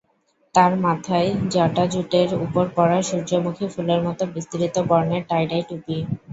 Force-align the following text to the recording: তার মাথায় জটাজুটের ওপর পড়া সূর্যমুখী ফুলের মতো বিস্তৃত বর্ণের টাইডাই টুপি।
তার 0.55 0.71
মাথায় 0.85 1.29
জটাজুটের 1.53 2.29
ওপর 2.45 2.65
পড়া 2.75 2.99
সূর্যমুখী 3.09 3.65
ফুলের 3.73 3.99
মতো 4.07 4.23
বিস্তৃত 4.33 4.75
বর্ণের 4.89 5.23
টাইডাই 5.29 5.63
টুপি। 5.69 5.97